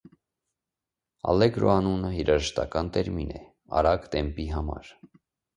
Ալլեգրո 1.33 1.69
անունը 1.73 2.11
երաժշտական 2.21 2.91
տերմին 2.97 3.31
է 3.41 3.45
արագ 3.83 4.09
տեմպի 4.17 4.49
համար։ 4.57 4.95